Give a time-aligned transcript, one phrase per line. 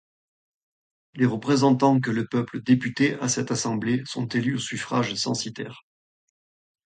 [1.13, 5.83] Les représentants que le peuple député à cette assemblée sont élus au suffrage censitaire.